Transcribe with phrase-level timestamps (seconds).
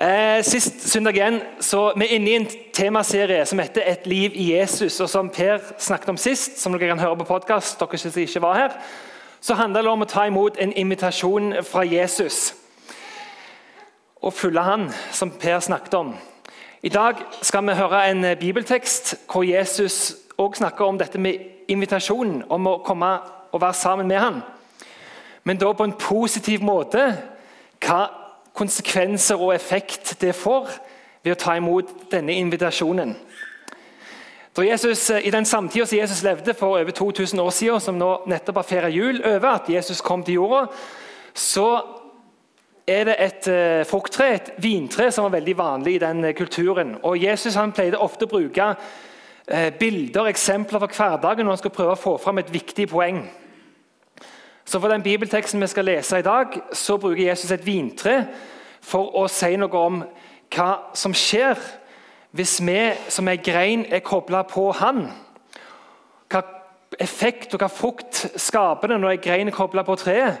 [0.00, 4.30] Eh, sist søndag igjen, så Vi er inne i en temaserie som heter 'Et liv
[4.34, 5.02] i Jesus'.
[5.02, 8.40] og Som Per snakket om sist, som dere kan høre på podkast, dere som ikke
[8.42, 8.68] var her,
[9.40, 12.54] så handler det om å ta imot en invitasjon fra Jesus.
[14.22, 16.16] Og følge han, som Per snakket om.
[16.82, 21.34] I dag skal vi høre en bibeltekst hvor Jesus også snakker om dette med
[21.68, 23.18] invitasjonen, om å komme
[23.52, 24.42] og være sammen med han.
[25.44, 27.16] Men da på en positiv måte.
[27.80, 28.19] Hva
[28.56, 30.70] konsekvenser og effekt det får
[31.22, 33.14] ved å ta imot denne invitasjonen.
[34.60, 38.58] Jesus, I den samtida som Jesus levde for over 2000 år siden, som nå nettopp
[38.60, 40.66] har feira jul over at Jesus kom til jorda,
[41.34, 41.68] så
[42.86, 46.96] er det et uh, frukttre, et vintre, som var veldig vanlig i den uh, kulturen.
[47.02, 48.74] Og Jesus han pleide ofte å bruke
[49.80, 53.24] bilder eksempler fra hverdagen når han skulle prøve å få fram et viktig poeng.
[54.70, 58.26] Så For den bibelteksten vi skal lese i dag, så bruker Jesus et vintre
[58.80, 59.96] for å si noe om
[60.54, 61.58] hva som skjer
[62.30, 62.76] hvis vi
[63.10, 65.08] som er grein, er kobla på Han.
[66.30, 66.44] Hva
[67.02, 70.38] effekt og hva frukt skaper det når ei grein er kobla på treet?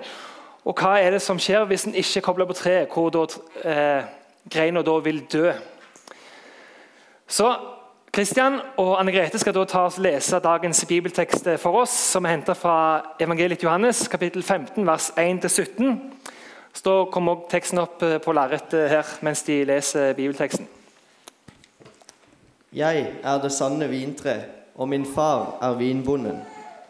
[0.62, 3.26] Og hva er det som skjer hvis en ikke er kobla på treet, hvor da,
[3.64, 4.04] eh,
[4.46, 5.50] greina da vil dø?
[7.26, 7.50] Så
[8.10, 12.32] Kristian og Anne Grete skal da ta oss lese dagens bibeltekst for oss, som er
[12.34, 12.74] henta fra
[13.22, 15.94] evangeliet Johannes, kapittel 15, vers 1-17.
[16.74, 20.66] Så kommer også teksten opp eh, på lerretet her mens de leser bibelteksten.
[22.74, 24.40] Jeg er det sanne vintre,
[24.74, 26.42] og min far er vinbonden.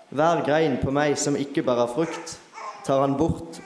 [0.08, 2.38] Hver grein på meg som ikke bærer frukt,
[2.88, 3.60] tar han bort,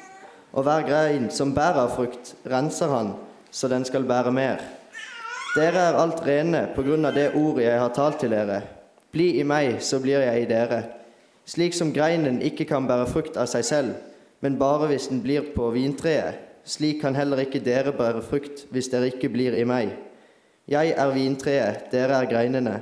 [0.51, 3.15] og hver grein som bærer frukt, renser han,
[3.55, 4.73] så den skal bære mer.
[5.55, 8.57] Dere er alt rene på grunn av det ordet jeg har talt til dere.
[9.15, 10.81] Bli i meg, så blir jeg i dere.
[11.47, 13.93] Slik som greinen ikke kan bære frukt av seg selv,
[14.43, 18.89] men bare hvis den blir på vintreet, slik kan heller ikke dere bære frukt hvis
[18.91, 19.93] dere ikke blir i meg.
[20.67, 22.81] Jeg er vintreet, dere er greinene.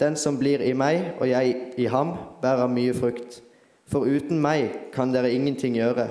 [0.00, 3.42] Den som blir i meg og jeg i ham, bærer mye frukt.
[3.90, 6.08] For uten meg kan dere ingenting gjøre.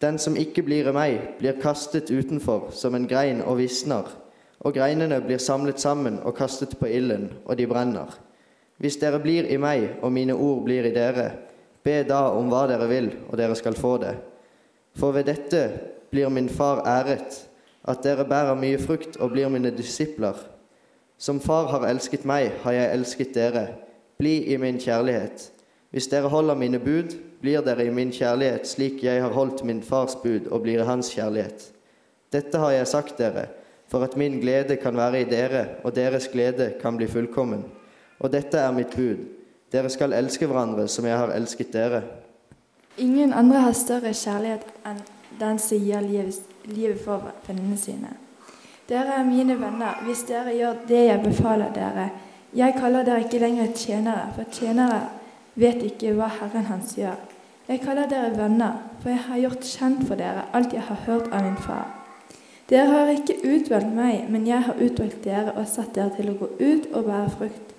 [0.00, 4.08] Den som ikke blir i meg, blir kastet utenfor som en grein og visner
[4.60, 8.14] og greinene blir samlet sammen og kastet på ilden, og de brenner.
[8.78, 11.30] Hvis dere blir i meg, og mine ord blir i dere,
[11.84, 14.14] be da om hva dere vil, og dere skal få det.
[14.98, 15.62] For ved dette
[16.10, 17.44] blir min far æret,
[17.88, 20.36] at dere bærer mye frukt og blir mine disipler.
[21.18, 23.64] Som far har elsket meg, har jeg elsket dere.
[24.18, 25.50] Bli i min kjærlighet.
[25.90, 29.82] Hvis dere holder mine bud, blir dere i min kjærlighet, slik jeg har holdt min
[29.82, 31.70] fars bud og blir i hans kjærlighet.
[32.32, 33.46] Dette har jeg sagt dere,
[33.88, 37.64] for at min glede kan være i dere, og deres glede kan bli fullkommen.
[38.20, 39.24] Og dette er mitt bud.
[39.72, 42.02] Dere skal elske hverandre som jeg har elsket dere.
[42.98, 45.02] Ingen andre har større kjærlighet enn
[45.38, 46.00] den som gir
[46.64, 48.14] livet for vennene sine.
[48.88, 52.08] Dere er mine venner hvis dere gjør det jeg befaler dere.
[52.56, 55.02] Jeg kaller dere ikke lenger tjenere, for tjenere
[55.54, 57.20] vet ikke hva Herren hans gjør.
[57.68, 61.28] Jeg kaller dere venner, for jeg har gjort kjent for dere alt jeg har hørt
[61.28, 61.97] av min far.
[62.68, 66.36] Dere har ikke utvalgt meg, men jeg har utvalgt dere og satt dere til å
[66.36, 67.70] gå ut og bære frukt.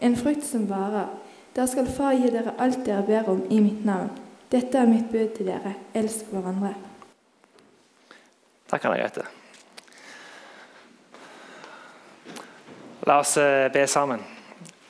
[0.00, 1.10] En frukt som varer.
[1.56, 4.08] Da skal Far gi dere alt dere ber om i mitt navn.
[4.48, 5.74] Dette er mitt bud til dere.
[5.92, 6.72] Elsk hverandre.
[8.68, 9.26] Takk, Anne Grete.
[13.08, 14.24] La oss eh, be sammen.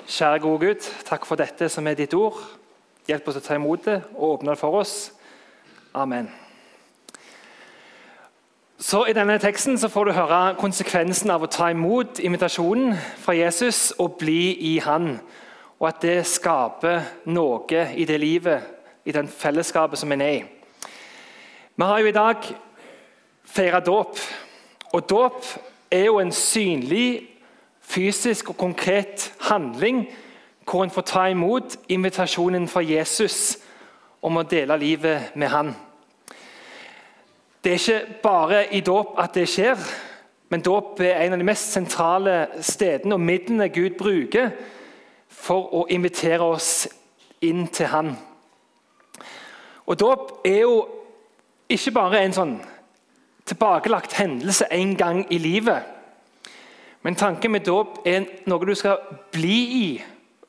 [0.08, 2.38] Kjære gode Gud, takk for dette som er ditt ord.
[3.10, 4.94] Hjelp oss å ta imot det og åpne det for oss.
[5.94, 6.30] Amen.
[8.80, 13.32] Så I denne teksten så får du høre konsekvensen av å ta imot invitasjonen fra
[13.34, 15.16] Jesus og bli i Han.
[15.80, 18.62] Og at det skaper noe i det livet,
[19.02, 20.44] i den fellesskapet som en er i.
[21.74, 22.46] Vi har jo i dag
[23.42, 24.14] feira dåp.
[24.94, 25.42] Og dåp
[25.90, 27.26] er jo en synlig,
[27.82, 30.04] fysisk og konkret handling
[30.62, 33.58] hvor en får ta imot invitasjonen fra Jesus
[34.22, 35.74] om å dele livet med Han.
[37.64, 39.80] Det er ikke bare i dåp at det skjer,
[40.48, 44.52] men dåp er en av de mest sentrale stedene og midlene Gud bruker
[45.28, 46.86] for å invitere oss
[47.44, 48.14] inn til Han.
[49.88, 50.86] Og Dåp er jo
[51.68, 52.54] ikke bare en sånn
[53.48, 55.82] tilbakelagt hendelse en gang i livet.
[57.02, 58.98] Men tanken med dåp er noe du skal
[59.32, 59.86] bli i,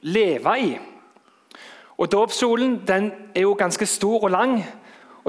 [0.02, 0.74] leve i.
[2.00, 4.60] Og Dåpskjolen er jo ganske stor og lang.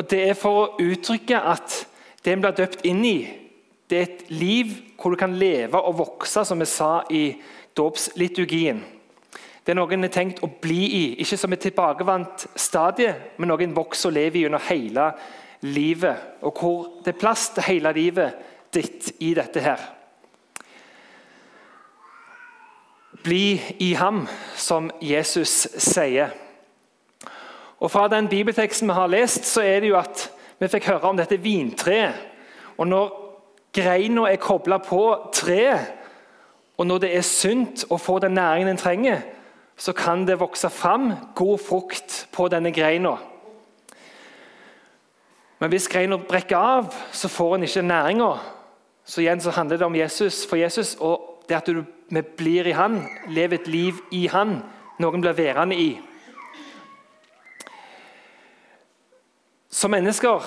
[0.01, 1.75] Og Det er for å uttrykke at
[2.25, 3.19] det en blir døpt inn i,
[3.91, 7.35] det er et liv hvor du kan leve og vokse, som vi sa i
[7.77, 8.81] dåpsliturgien.
[9.61, 13.53] Det er noe en er tenkt å bli i, ikke som et tilbakevendt stadie, men
[13.53, 15.11] noe en vokser og lever i under hele
[15.69, 16.29] livet.
[16.49, 19.85] Og hvor det er plass til hele livet, ditt i dette her.
[23.21, 24.25] Bli i ham,
[24.57, 26.33] som Jesus sier.
[27.81, 30.31] Og Fra den bibelteksten vi har lest, så er det jo at
[30.61, 32.15] vi fikk høre om dette vintreet.
[32.79, 33.09] Og når
[33.73, 35.97] greina er kobla på treet,
[36.77, 39.21] og når det er sunt å få den næringen en trenger,
[39.77, 43.17] så kan det vokse fram god frukt på denne greina.
[45.61, 48.31] Men hvis greina brekker av, så får en ikke næringa.
[49.05, 52.69] Så igjen så handler det om Jesus for Jesus og det at du, vi blir
[52.69, 54.63] i Han, lever et liv i Han.
[54.99, 56.01] Noen blir værende i.
[59.71, 60.45] Som mennesker,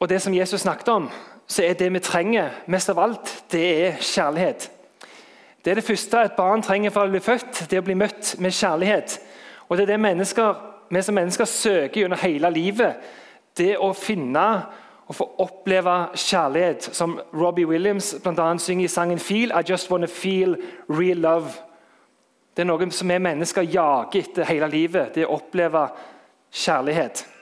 [0.00, 1.10] og det som Jesus snakket om,
[1.46, 4.70] så er det vi trenger mest av alt, det er kjærlighet.
[5.64, 7.96] Det er det første et barn trenger for å bli født, det er å bli
[7.96, 9.18] møtt med kjærlighet.
[9.68, 10.00] Og det er det
[10.90, 12.94] vi som mennesker søker gjennom hele livet.
[13.56, 14.44] Det å finne
[15.06, 19.60] og få oppleve kjærlighet, som Robbie Williams annet synger i sangen 'Feel'.
[19.60, 20.56] I just wanna feel
[20.88, 21.48] real love.
[22.56, 25.14] Det er noe som vi mennesker jager etter hele livet.
[25.14, 25.88] Det å oppleve
[26.52, 27.33] kjærlighet.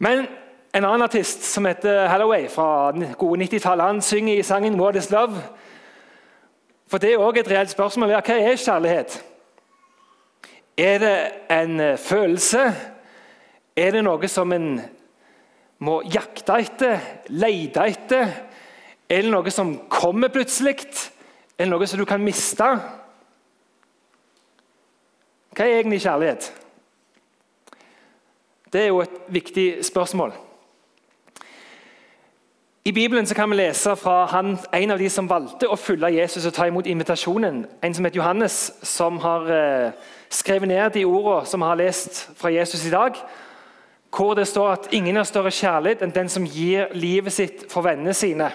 [0.00, 0.26] Men
[0.72, 5.10] en annen artist som heter Halloway fra gode 90-tallet, han synger i sangen 'What is
[5.12, 5.42] love'.
[6.88, 8.08] For det er òg et reelt spørsmål.
[8.08, 9.24] Hva er kjærlighet?
[10.76, 12.74] Er det en eh, følelse?
[13.76, 14.80] Er det noe som en
[15.78, 16.98] må jakte etter,
[17.28, 18.32] lete etter?
[19.08, 20.76] Er det noe som kommer plutselig?
[21.58, 22.64] Er det noe som du kan miste?
[25.52, 26.52] Hva er egentlig kjærlighet?
[28.72, 30.32] Det er jo et viktig spørsmål.
[32.84, 36.46] I Bibelen kan vi lese fra han, en av de som valgte å følge Jesus
[36.46, 37.66] og ta imot invitasjonen.
[37.82, 39.92] En som heter Johannes, som har eh,
[40.30, 43.18] skrevet ned de ordene som vi har lest fra Jesus i dag.
[44.16, 47.84] Hvor det står at ingen har større kjærlighet enn den som gir livet sitt for
[47.84, 48.48] vennene sine.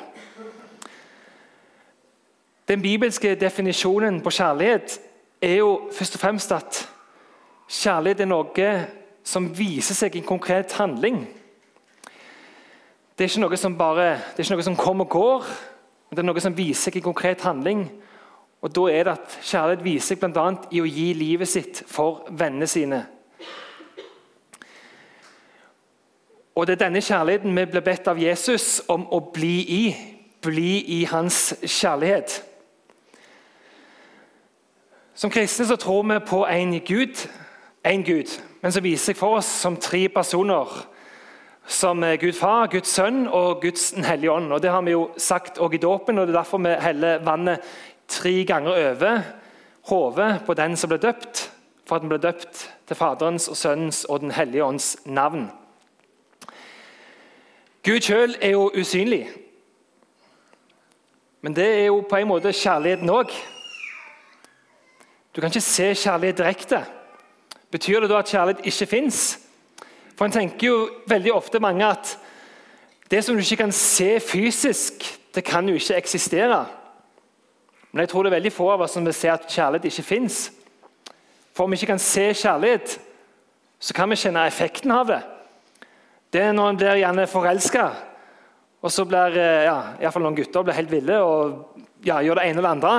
[2.67, 4.99] Den bibelske definisjonen på kjærlighet
[5.41, 6.85] er jo først og fremst at
[7.69, 8.77] kjærlighet er noe
[9.25, 11.23] som viser seg i en konkret handling.
[13.17, 15.49] Det er ikke noe som bare, det er ikke noe som kommer og går,
[16.05, 17.87] men det er noe som viser seg i konkret handling.
[18.61, 20.45] Og Da er det at kjærlighet viser seg bl.a.
[20.71, 23.05] i å gi livet sitt for vennene sine.
[26.55, 29.95] Og Det er denne kjærligheten vi blir bedt av Jesus om å bli i.
[30.41, 32.43] Bli i hans kjærlighet.
[35.15, 37.27] Som kristne så tror vi på en Gud,
[37.83, 38.31] en Gud,
[38.65, 40.71] men som viser seg for oss som tre personer.
[41.69, 44.49] Som Gud far, Guds sønn og Guds hellige ånd.
[44.49, 47.21] Og Det har vi jo sagt også i dåpen, og det er derfor vi heller
[47.21, 47.61] vannet
[48.09, 49.21] tre ganger over
[49.91, 51.43] hodet på den som ble døpt,
[51.85, 55.51] for at den ble døpt til Faderens og Sønnens og Den hellige ånds navn.
[57.85, 59.29] Gud sjøl er jo usynlig.
[61.41, 63.29] Men det er jo på en måte kjærligheten òg.
[65.35, 66.85] Du kan ikke se kjærlighet direkte.
[67.75, 69.39] Betyr det da at kjærlighet ikke fins?
[70.15, 70.75] For En tenker jo
[71.11, 72.13] veldig ofte mange at
[73.11, 75.03] det som du ikke kan se fysisk,
[75.35, 76.65] det kan jo ikke eksistere.
[77.91, 80.07] Men jeg tror det er veldig få av oss som vil se at kjærlighet ikke
[80.07, 80.37] fins.
[81.55, 82.95] For om vi ikke kan se kjærlighet,
[83.79, 85.19] så kan vi kjenne effekten av det.
[86.33, 87.85] Det er når en blir gjerne forelska,
[88.81, 92.47] og så blir eh, ja, iallfall noen gutter blir helt ville og ja, gjør det
[92.47, 92.95] ene eller andre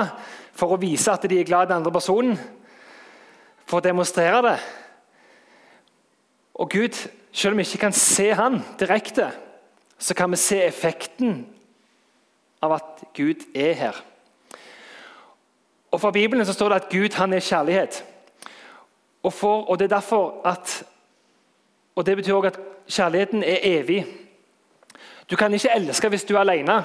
[0.57, 2.37] for å vise at de er glad i den andre personen.
[3.67, 4.57] For å demonstrere det.
[6.57, 6.95] Og Gud,
[7.31, 9.29] selv om vi ikke kan se han direkte,
[9.99, 11.45] så kan vi se effekten
[12.61, 14.03] av at Gud er her.
[15.91, 18.03] Og Fra Bibelen så står det at Gud han er kjærlighet.
[19.23, 20.83] Og, for, og Det er derfor at
[21.97, 22.59] og det betyr også at
[22.89, 24.05] kjærligheten er evig.
[25.29, 26.83] Du kan ikke elske hvis du er alene.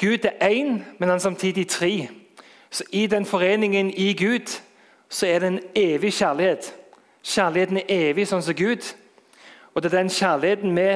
[0.00, 2.08] Gud er én, men han er samtidig tre.
[2.70, 4.60] Så I den foreningen i Gud
[5.08, 6.74] så er det en evig kjærlighet.
[7.22, 8.86] Kjærligheten er evig, sånn som Gud.
[9.74, 10.90] Og det er den kjærligheten vi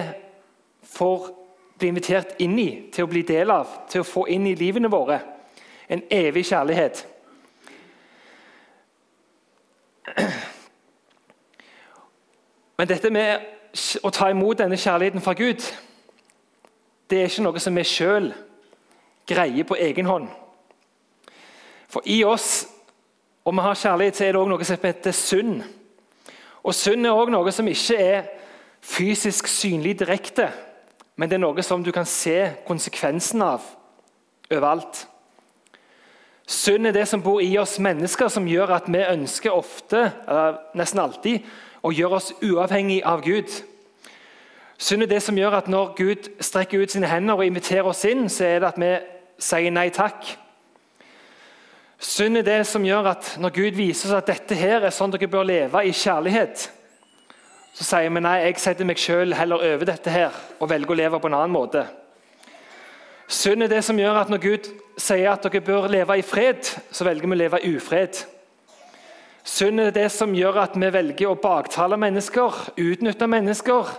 [0.95, 1.31] får
[1.79, 4.90] bli invitert inn i, til å bli del av, til å få inn i livene
[4.93, 5.21] våre.
[5.88, 7.07] En evig kjærlighet.
[12.79, 13.40] Men dette med
[14.02, 15.61] å ta imot denne kjærligheten fra Gud,
[17.11, 18.31] det er ikke noe som vi sjøl
[19.29, 20.29] greier på egen hånd.
[21.90, 22.67] For i oss,
[23.44, 25.62] om vi har kjærlighet, så er det også noe som heter synd.
[26.62, 28.26] Og synd er også noe som ikke er
[28.80, 30.50] fysisk synlig direkte,
[31.16, 33.64] men det er noe som du kan se konsekvensen av
[34.50, 35.06] overalt.
[36.50, 40.56] Synd er det som bor i oss mennesker, som gjør at vi ønsker ofte, eller
[40.75, 41.44] nesten alltid,
[41.87, 43.52] å gjøre oss uavhengig av Gud.
[44.80, 48.02] Synd er det som gjør at når Gud strekker ut sine hender og inviterer oss
[48.09, 48.90] inn, så er det at vi
[49.40, 50.32] sier nei takk.
[52.00, 55.12] Synd er det som gjør at når Gud viser oss at dette her er sånn
[55.12, 56.71] dere bør leve i kjærlighet,
[57.76, 61.00] så sier vi nei, jeg setter meg sjøl heller over dette her og velger å
[61.02, 61.85] leve på en annen måte.
[63.30, 66.64] Synd er det som gjør at når Gud sier at dere bør leve i fred,
[66.90, 68.25] så velger vi å leve i ufred.
[69.45, 73.92] Synd er det som gjør at vi velger å baktale mennesker, utnytte mennesker,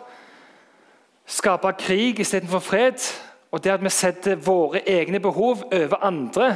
[1.29, 2.99] skape krig istedenfor fred,
[3.53, 6.55] og det at vi setter våre egne behov over andre,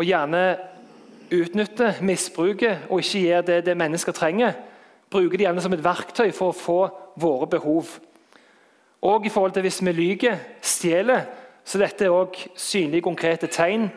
[0.00, 0.56] og gjerne
[1.30, 4.54] utnytter, misbruker og ikke gir det det mennesker trenger,
[5.10, 6.78] bruker det gjerne som et verktøy for å få
[7.20, 7.98] våre behov.
[9.04, 11.26] Og i forhold til hvis vi lyver, stjeler,
[11.64, 13.90] så dette er også synlige, konkrete tegn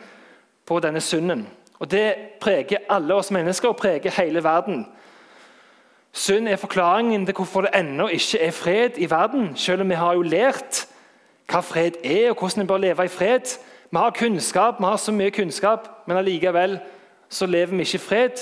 [0.66, 1.46] på denne synden.
[1.78, 4.86] Og Det preger alle oss mennesker og preger hele verden.
[6.12, 9.94] Synd er forklaringen til hvorfor det ennå ikke er fred i verden, selv om vi
[9.94, 10.86] har jo lært
[11.48, 13.56] hva fred er, og hvordan en bør leve i fred.
[13.94, 16.80] Vi har kunnskap, vi har så mye kunnskap, men allikevel
[17.30, 18.40] så lever vi ikke i fred.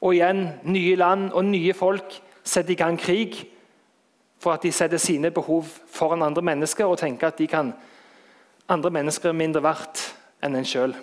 [0.00, 3.36] Og igjen, nye land og nye folk setter i gang krig
[4.42, 7.72] for at de setter sine behov foran andre mennesker og tenker at de kan
[8.68, 10.02] andre mennesker er mindre verdt
[10.42, 10.96] enn en sjøl.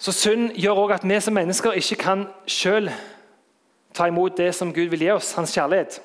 [0.00, 2.88] Så Synd gjør også at vi som mennesker ikke kan selv
[3.92, 6.00] ta imot det som Gud vil gi oss, hans kjærlighet.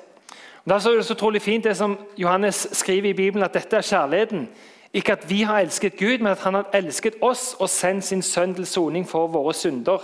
[0.68, 3.82] Derfor er det så utrolig fint det som Johannes skriver i Bibelen, at dette er
[3.82, 4.48] kjærligheten.
[4.92, 8.22] Ikke at vi har elsket Gud, men at han har elsket oss og sendt sin
[8.22, 9.98] sønn til soning for våre synder.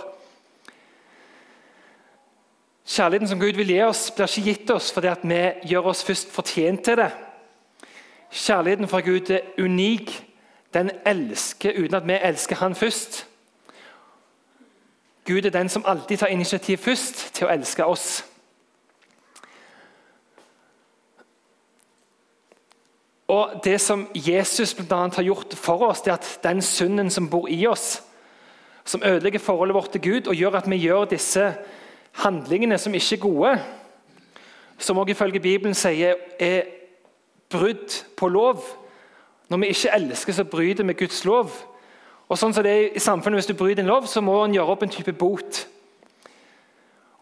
[2.87, 5.41] Kjærligheten som Gud vil gi oss, blir ikke gitt oss fordi vi
[5.71, 7.11] gjør oss først fortjent til det.
[8.31, 10.25] Kjærligheten fra Gud er unik.
[10.73, 13.27] Den elsker uten at vi elsker Han først.
[15.27, 18.32] Gud er den som alltid tar initiativ først til å elske oss.
[23.33, 27.09] Og Det som Jesus blant annet har gjort for oss, det er at den synden
[27.09, 28.03] som bor i oss,
[28.85, 31.53] som ødelegger forholdet vårt til Gud og gjør at vi gjør disse
[32.21, 33.53] handlingene som ikke er gode,
[34.77, 36.61] som også ifølge Bibelen sier er
[37.49, 38.63] brudd på lov
[39.49, 41.51] Når vi ikke elsker, så bryter vi Guds lov.
[42.29, 44.53] Og sånn som det er i samfunnet, Hvis du bryter en lov, så må en
[44.53, 45.67] gjøre opp en type bot.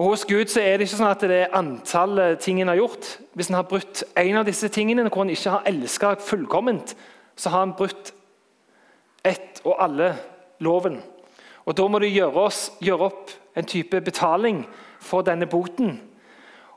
[0.01, 2.79] Og Hos Gud så er det ikke sånn at det er antallet ting en har
[2.79, 3.05] gjort.
[3.38, 6.96] Hvis en har brutt en av disse tingene, hvor en ikke har elska fullkomment,
[7.38, 8.10] så har en brutt
[9.22, 10.15] ett og alle
[10.58, 10.98] loven.
[11.70, 14.65] Og Da må du gjøre, oss, gjøre opp en type betaling
[14.98, 16.00] for denne boten.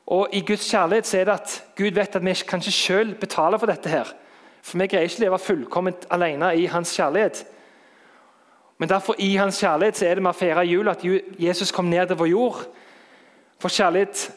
[0.04, 3.16] Og I Guds kjærlighet så er det at Gud vet at vi kan ikke selv
[3.24, 3.88] betale for dette.
[3.88, 4.14] her.
[4.60, 7.46] For vi greier ikke å leve fullkomment alene i hans kjærlighet.
[8.78, 11.00] Men derfor i hans kjærlighet så er det vi feirer jul, at
[11.38, 12.66] Jesus kom ned til vår jord.
[13.64, 14.32] For kjærlighet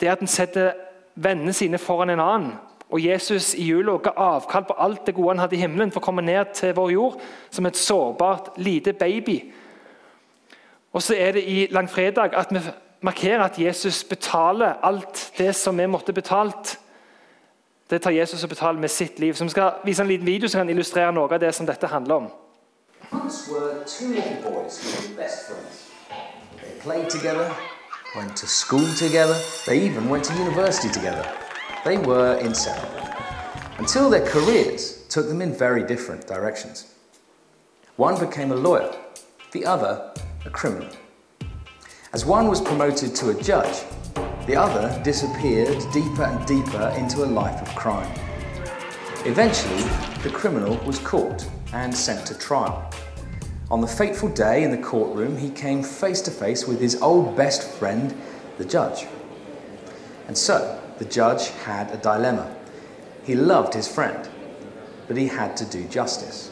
[0.00, 0.72] det er at en setter
[1.14, 2.52] vennene sine foran en annen.
[2.90, 6.02] Og Jesus i jula ga avkall på alt det gode han hadde i himmelen, for
[6.02, 7.16] å komme ned til vår jord
[7.50, 9.38] som et sårbart, lite baby.
[10.92, 12.60] Og så er det i langfredag at vi
[13.00, 16.76] markerer at Jesus betaler alt det som vi måtte betalt.
[17.90, 19.34] Det tar Jesus og betaler med sitt liv.
[19.34, 21.86] Så Vi skal vise en liten video som kan illustrere noe av det som dette
[21.86, 22.30] handler om.
[23.12, 25.88] Once were two little boys who were best friends.
[26.60, 27.50] They played together,
[28.14, 31.26] went to school together, they even went to university together.
[31.84, 33.08] They were inseparable.
[33.78, 36.92] Until their careers took them in very different directions.
[37.96, 38.94] One became a lawyer,
[39.52, 40.12] the other
[40.44, 40.90] a criminal.
[42.12, 43.84] As one was promoted to a judge,
[44.46, 48.12] the other disappeared deeper and deeper into a life of crime.
[49.24, 49.82] Eventually,
[50.22, 52.90] the criminal was caught and sent to trial.
[53.70, 57.36] On the fateful day in the courtroom, he came face to face with his old
[57.36, 58.12] best friend,
[58.58, 59.06] the judge.
[60.26, 62.52] And so, the judge had a dilemma.
[63.22, 64.28] He loved his friend,
[65.06, 66.50] but he had to do justice.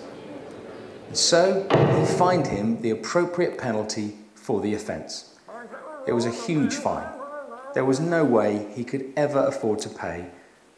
[1.08, 1.66] And so,
[1.98, 5.34] he fined him the appropriate penalty for the offence.
[6.06, 7.08] It was a huge fine.
[7.74, 10.26] There was no way he could ever afford to pay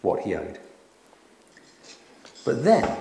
[0.01, 0.59] what he owed.
[2.47, 2.97] But then,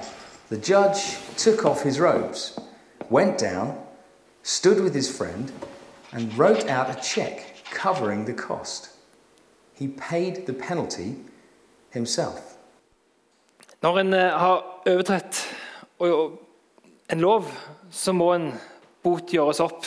[0.49, 2.59] the judge took off his robes,
[3.09, 3.75] went down,
[4.43, 5.51] stood with his friend,
[6.11, 8.89] and wrote out a check covering the cost.
[9.73, 11.15] He paid the penalty
[11.93, 12.39] himself.
[13.81, 15.55] Når en eh, har overtrådt
[17.09, 17.45] en lov,
[17.91, 18.53] så må en
[19.03, 19.85] bot gjøres opp.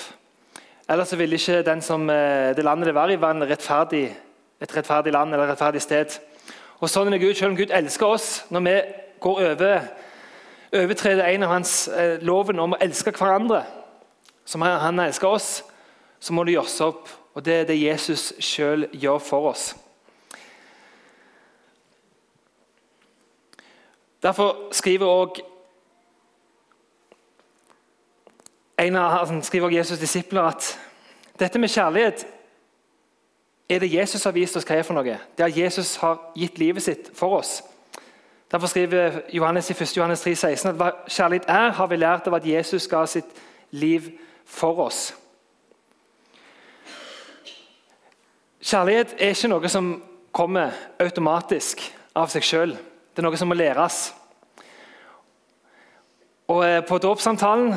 [0.88, 4.16] Ellers ville ikke som, eh, det landet det var i, være rettferdig,
[4.60, 6.18] et rettferdig land eller et rettferdig sted.
[6.80, 8.44] Og Sånn er Gud, selv om Gud elsker oss.
[8.50, 8.80] Når vi
[9.20, 9.80] går over
[10.72, 13.62] overtreder en av hans eh, loven om å elske hverandre,
[14.44, 15.50] som han, elsker oss,
[16.20, 17.08] så må det gjøres opp.
[17.32, 19.72] Og det er det Jesus sjøl gjør for oss.
[24.22, 25.48] Derfor skriver også
[28.82, 30.78] en av altså, skriver Jesus' disipler at
[31.38, 32.26] dette med kjærlighet
[33.68, 35.04] er det Jesus har vist oss hva er for noe.
[35.36, 37.62] Det er at Jesus har gitt livet sitt for oss.
[38.52, 39.96] Derfor skriver Johannes i 1.
[39.96, 43.30] Johannes 3, 16 at hva kjærlighet er, har vi lært av at Jesus ga sitt
[43.70, 44.10] liv
[44.44, 45.14] for oss.
[48.60, 49.94] Kjærlighet er ikke noe som
[50.36, 51.80] kommer automatisk
[52.14, 52.74] av seg sjøl.
[52.76, 54.10] Det er noe som må læres.
[56.52, 57.72] Og eh, På dåpssamtalen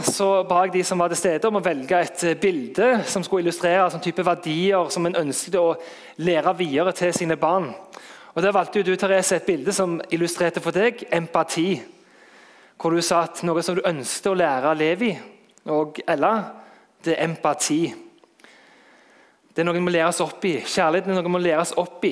[0.50, 3.46] ba jeg de som var til stede om å velge et eh, bilde som skulle
[3.46, 5.78] illustrere sånn type verdier som en ønsket å
[6.20, 7.72] lære videre til sine barn.
[8.36, 11.82] Og Der valgte du Therese, et bilde som illustrerte for deg empati.
[12.82, 15.14] Hvor du sa at noe som du ønsket å lære Levi
[15.72, 16.34] og Ella,
[17.06, 17.94] det er empati.
[19.56, 20.58] Det er noe vi må læres opp i.
[20.60, 22.12] Kjærligheten er noe vi må læres opp i.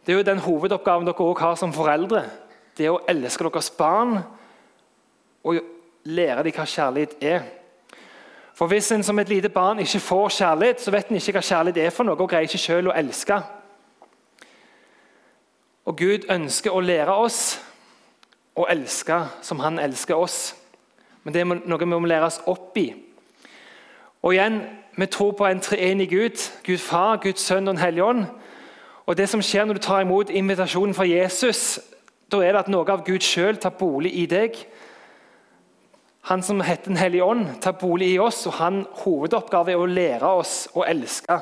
[0.00, 2.24] Det er jo den hovedoppgaven dere også har som foreldre.
[2.72, 4.22] Det er å elske deres barn
[5.44, 5.60] og
[6.08, 7.44] lære dem hva kjærlighet er.
[8.56, 11.44] For Hvis en som et lite barn ikke får kjærlighet, så vet en ikke hva
[11.44, 13.42] kjærlighet er for noe, og greier ikke selv å elske.
[15.88, 17.58] Og Gud ønsker å lære oss
[18.58, 20.52] å elske som han elsker oss.
[21.24, 22.90] Men det er noe vi må læres opp i.
[24.22, 24.60] Og igjen,
[24.98, 28.24] Vi tror på en treenig Gud, Gud Far, Guds Sønn og Den hellige ånd.
[29.06, 31.78] Og det som skjer når du tar imot invitasjonen fra Jesus,
[32.32, 34.58] da er det at noe av Gud sjøl tar bolig i deg.
[36.22, 39.86] Han som heter Den hellige ånd, tar bolig i oss, og han hovedoppgave er å
[39.86, 41.38] lære oss å elske.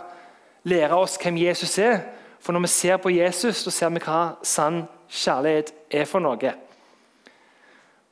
[0.64, 2.00] Lære oss hvem Jesus er.
[2.46, 6.52] For når vi ser på Jesus, så ser vi hva sann kjærlighet er for noe.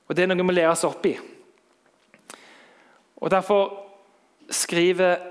[0.09, 1.13] Og Det er noe vi må lære oss opp i.
[3.23, 3.71] Og Derfor
[4.51, 5.23] skriver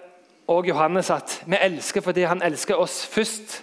[0.48, 3.60] også Johannes at vi elsker fordi han elsker oss først.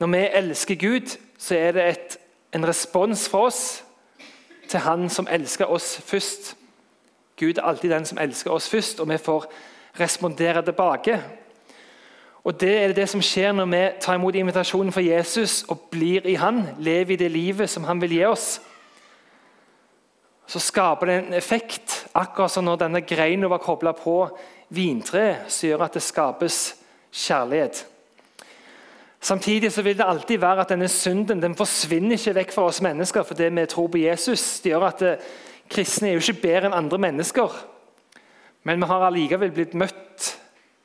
[0.00, 2.18] Når vi elsker Gud, så er det et,
[2.54, 3.84] en respons fra oss
[4.68, 6.56] til Han som elsker oss først.
[7.36, 9.44] Gud er alltid den som elsker oss først, og vi får
[10.00, 11.20] respondere tilbake.
[12.44, 16.26] Og Det er det som skjer når vi tar imot invitasjonen fra Jesus og blir
[16.28, 18.60] i Han, lever i det livet som Han vil gi oss.
[20.46, 24.28] Så skaper det en effekt, akkurat som når denne greina var kobla på
[24.68, 26.74] vintreet, som gjør at det skapes
[27.12, 27.86] kjærlighet.
[29.24, 32.82] Samtidig så vil det alltid være at denne synden den forsvinner ikke vekk fra oss
[32.84, 34.60] mennesker fordi vi tror på Jesus.
[34.60, 35.14] Det gjør at det,
[35.70, 37.54] Kristne er jo ikke bedre enn andre mennesker,
[38.68, 40.03] men vi har allikevel blitt møtt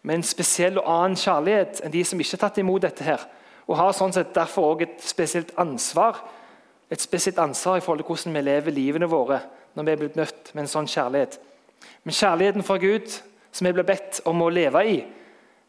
[0.10, 3.06] med en spesiell og annen kjærlighet enn de som ikke har tatt imot dette.
[3.06, 3.22] her,
[3.70, 6.18] Og har sånn sett derfor også et spesielt ansvar
[6.90, 9.44] et spesielt ansvar i forhold til hvordan vi lever livene våre
[9.78, 11.38] når vi er blitt møtt med en sånn kjærlighet.
[12.04, 13.12] Men kjærligheten fra Gud,
[13.54, 14.96] som vi blir bedt om å leve i,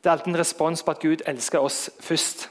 [0.01, 2.47] det er alltid en respons på at Gud elsker oss først.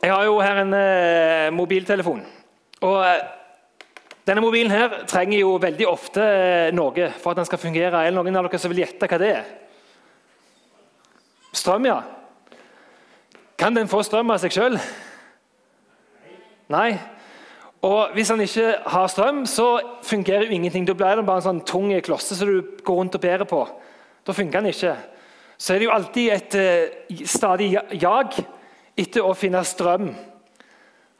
[0.00, 2.24] Jeg har jo her en eh, mobiltelefon.
[2.82, 3.22] Og eh,
[4.28, 8.02] Denne mobilen her trenger jo veldig ofte eh, noe for at den skal fungere.
[8.02, 9.46] Er det noen av dere som vil gjette hva det er?
[11.56, 12.02] Strøm, ja.
[13.58, 14.76] Kan den få strøm av seg sjøl?
[16.70, 16.90] Nei.
[17.82, 20.86] Og Hvis den ikke har strøm, så fungerer jo ingenting.
[20.86, 23.64] Da blir den bare en sånn tung klosse som du går rundt og bærer på.
[24.26, 24.94] Da funker den ikke.
[25.56, 28.36] Så er det jo alltid et uh, stadig jag
[29.00, 30.10] etter å finne strøm.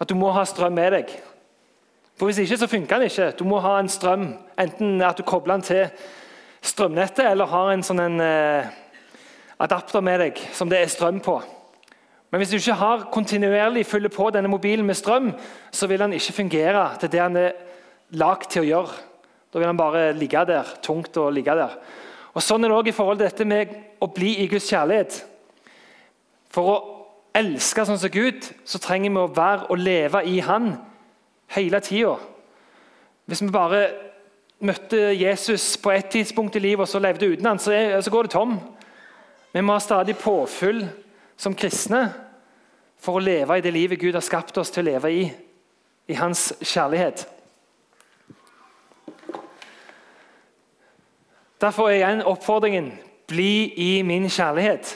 [0.01, 1.13] At du må ha strøm med deg.
[2.21, 3.31] For Hvis ikke så funker den ikke.
[3.33, 4.27] Du må ha en strøm,
[4.61, 5.87] enten at du kobler den til
[6.61, 8.67] strømnettet, eller har en sånn en, eh,
[9.57, 11.39] adapter med deg som det er strøm på.
[12.31, 15.33] Men hvis du ikke har kontinuerlig fyller på denne mobilen med strøm,
[15.73, 17.53] så vil den ikke fungere til det den er
[18.13, 19.01] lagd til å gjøre.
[19.51, 21.79] Da vil den bare ligge der, tungt å ligge der.
[22.35, 25.25] Og Sånn er det også i forhold til dette med å bli i Guds kjærlighet.
[26.51, 26.77] For å
[27.33, 30.77] elske sånn som Gud, så trenger vi å være og leve i Han
[31.57, 32.15] hele tida.
[33.27, 33.83] Hvis vi bare
[34.61, 38.31] møtte Jesus på et tidspunkt i livet og så levde uten han, så, går det
[38.31, 38.59] tom.
[39.53, 40.85] Vi må ha stadig påfyll
[41.37, 42.09] som kristne
[43.01, 45.23] for å leve i det livet Gud har skapt oss til å leve i,
[46.09, 47.27] i hans kjærlighet.
[51.61, 52.93] Derfor er igjen oppfordringen
[53.29, 54.95] bli i min kjærlighet.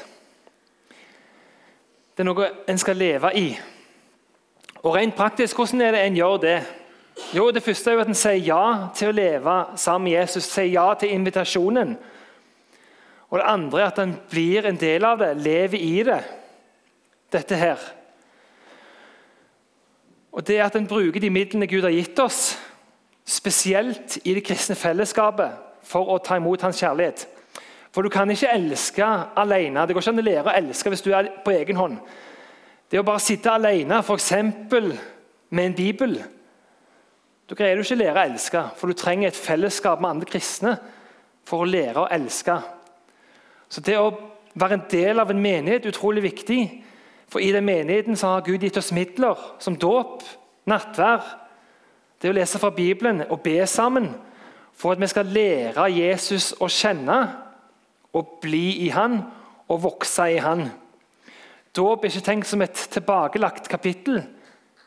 [2.15, 3.49] Det er noe en skal leve i.
[4.85, 6.63] Og rent praktisk, Hvordan er det en gjør det?
[7.37, 10.45] Jo, Det første er jo at en sier ja til å leve sammen med Jesus.
[10.45, 11.97] Sier ja til invitasjonen.
[13.31, 16.25] Og Det andre er at en blir en del av det, lever i det.
[17.33, 17.79] Dette her.
[20.33, 22.59] Og Det er at en bruker de midlene Gud har gitt oss,
[23.25, 25.51] spesielt i det kristne fellesskapet,
[25.83, 27.27] for å ta imot hans kjærlighet.
[27.93, 29.05] For du kan ikke elske
[29.37, 29.87] alene.
[29.87, 31.99] Det går ikke an å lære å elske hvis du er på egen hånd.
[32.95, 34.29] Det å bare sitte alene, f.eks.
[35.51, 36.13] med en bibel
[37.51, 40.29] Du greier jo ikke å lære å elske, for du trenger et fellesskap med andre
[40.31, 40.77] kristne
[41.43, 42.55] for å lære å elske.
[43.67, 44.13] Så det å
[44.55, 46.61] være en del av en menighet er utrolig viktig.
[47.27, 50.23] For i den menigheten har Gud gitt oss midler som dåp,
[50.71, 51.27] nattvær,
[52.23, 54.13] det å lese fra Bibelen og be sammen
[54.71, 57.19] for at vi skal lære Jesus å kjenne
[58.15, 59.19] og bli i han
[59.67, 60.69] og vokse i han.
[61.77, 64.23] Dåp er ikke tenkt som et tilbakelagt kapittel,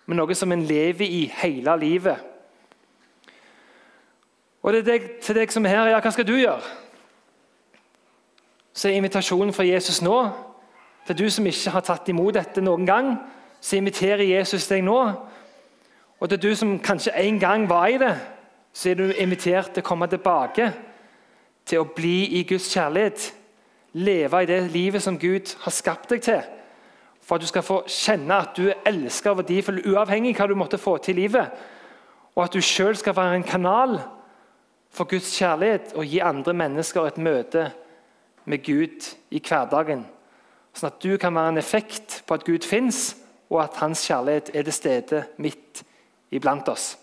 [0.08, 2.22] men noe som en lever i hele livet.
[4.64, 6.64] Og det er deg, til deg som er her, ja, hva skal du gjøre?
[8.74, 10.18] Så er invitasjonen fra Jesus nå
[11.08, 13.14] Til du som ikke har tatt imot dette noen gang,
[13.64, 14.98] så inviterer Jesus deg nå.
[16.20, 18.12] Og til du som kanskje en gang var i det,
[18.76, 20.68] så er du invitert til å komme tilbake.
[21.64, 23.30] Til å bli i Guds kjærlighet.
[23.94, 26.44] Leve i det livet som Gud har skapt deg til.
[27.28, 30.48] For at du skal få kjenne at du er elsket og verdifull, uavhengig av hva
[30.48, 31.52] du måtte få til i livet.
[32.38, 33.98] Og at du sjøl skal være en kanal
[34.96, 37.66] for Guds kjærlighet og gi andre mennesker et møte
[38.48, 40.06] med Gud i hverdagen.
[40.72, 43.18] Sånn at du kan være en effekt på at Gud fins,
[43.50, 45.84] og at hans kjærlighet er til stede midt
[46.32, 46.94] iblant oss.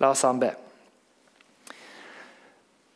[0.00, 0.50] La oss sammen be.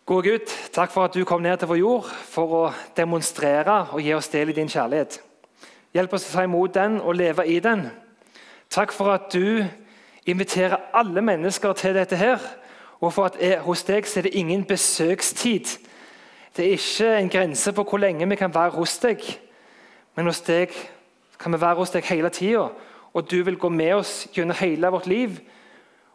[0.04, 2.64] Gode Gud, takk for at du kom ned til vår jord for å
[2.96, 5.20] demonstrere og gi oss del i din kjærlighet.
[5.94, 7.84] Hjelp oss å ta imot den og leve i den.
[8.72, 9.62] Takk for at du
[10.26, 12.42] inviterer alle mennesker til dette her,
[12.98, 15.76] og for at hos deg så er det ingen besøkstid.
[16.56, 19.22] Det er ikke en grense for hvor lenge vi kan være hos deg,
[20.16, 20.74] men hos deg
[21.38, 22.66] kan vi være hos deg hele tida.
[23.14, 25.38] Og du vil gå med oss gjennom hele vårt liv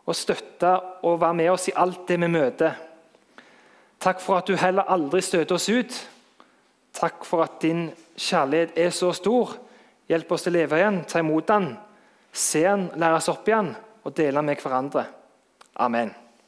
[0.05, 0.73] og støtte
[1.07, 2.75] og være med oss i alt det vi møter.
[3.99, 5.95] Takk for at du heller aldri støter oss ut.
[6.99, 9.55] Takk for at din kjærlighet er så stor.
[10.09, 11.69] Hjelp oss til å leve igjen, ta imot den,
[12.33, 15.05] se den, lære oss opp igjen og dele med hverandre.
[15.85, 16.11] Amen.